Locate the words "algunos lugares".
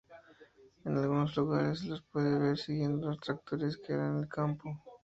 0.97-1.81